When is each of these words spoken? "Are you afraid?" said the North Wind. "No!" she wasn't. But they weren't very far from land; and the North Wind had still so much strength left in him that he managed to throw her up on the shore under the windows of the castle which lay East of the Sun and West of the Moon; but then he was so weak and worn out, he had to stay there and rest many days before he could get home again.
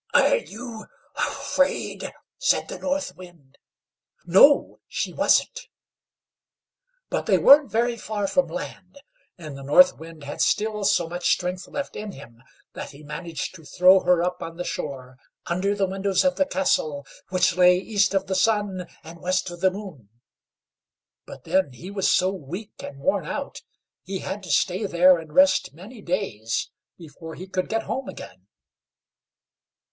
"Are 0.15 0.37
you 0.37 0.87
afraid?" 1.15 2.11
said 2.39 2.69
the 2.69 2.79
North 2.79 3.15
Wind. 3.15 3.59
"No!" 4.25 4.79
she 4.87 5.13
wasn't. 5.13 5.67
But 7.11 7.27
they 7.27 7.37
weren't 7.37 7.69
very 7.69 7.97
far 7.97 8.25
from 8.25 8.47
land; 8.47 9.03
and 9.37 9.55
the 9.55 9.61
North 9.61 9.99
Wind 9.99 10.23
had 10.23 10.41
still 10.41 10.85
so 10.85 11.07
much 11.07 11.31
strength 11.31 11.67
left 11.67 11.95
in 11.95 12.13
him 12.13 12.41
that 12.73 12.89
he 12.89 13.03
managed 13.03 13.53
to 13.53 13.63
throw 13.63 13.99
her 13.99 14.23
up 14.23 14.41
on 14.41 14.57
the 14.57 14.63
shore 14.63 15.19
under 15.45 15.75
the 15.75 15.85
windows 15.85 16.25
of 16.25 16.35
the 16.35 16.47
castle 16.47 17.05
which 17.29 17.55
lay 17.55 17.77
East 17.77 18.15
of 18.15 18.25
the 18.25 18.33
Sun 18.33 18.87
and 19.03 19.21
West 19.21 19.51
of 19.51 19.59
the 19.61 19.69
Moon; 19.69 20.09
but 21.27 21.43
then 21.43 21.73
he 21.73 21.91
was 21.91 22.09
so 22.09 22.31
weak 22.31 22.73
and 22.81 22.97
worn 22.97 23.27
out, 23.27 23.61
he 24.03 24.17
had 24.17 24.41
to 24.41 24.49
stay 24.49 24.87
there 24.87 25.19
and 25.19 25.35
rest 25.35 25.75
many 25.75 26.01
days 26.01 26.71
before 26.97 27.35
he 27.35 27.45
could 27.45 27.69
get 27.69 27.83
home 27.83 28.09
again. 28.09 28.47